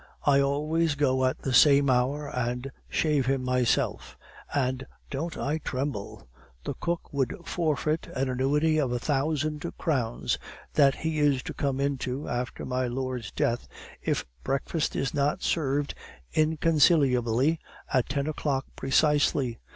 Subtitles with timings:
[0.25, 4.17] I always go at the same hour and shave him myself;
[4.51, 6.27] and don't I tremble!
[6.63, 10.39] The cook would forfeit the annuity of a thousand crowns
[10.73, 13.67] that he is to come into after my lord's death,
[14.01, 15.93] if breakfast is not served
[16.33, 17.59] inconciliably
[17.93, 19.59] at ten o'clock precisely.